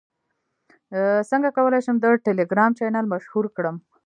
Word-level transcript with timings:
څنګه 1.29 1.49
کولی 1.57 1.81
شم 1.85 1.95
د 2.01 2.05
ټیلیګرام 2.25 2.71
چینل 2.79 3.05
مشهور 3.13 3.45
کړم 3.55 3.75